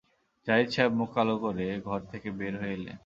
জাহিদ 0.47 0.69
সাহেব 0.73 0.91
মুখ 0.99 1.09
কালো 1.15 1.35
করে 1.43 1.65
ঘর 1.87 2.01
থেকে 2.11 2.27
বের 2.39 2.53
হয়ে 2.61 2.75
এলেন। 2.77 2.97